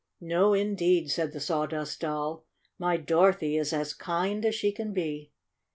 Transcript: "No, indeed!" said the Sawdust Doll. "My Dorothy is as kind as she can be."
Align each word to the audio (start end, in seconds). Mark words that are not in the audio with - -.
"No, 0.19 0.55
indeed!" 0.55 1.11
said 1.11 1.31
the 1.31 1.39
Sawdust 1.39 1.99
Doll. 2.01 2.43
"My 2.79 2.97
Dorothy 2.97 3.55
is 3.55 3.71
as 3.71 3.93
kind 3.93 4.43
as 4.47 4.55
she 4.55 4.71
can 4.71 4.93
be." 4.93 5.31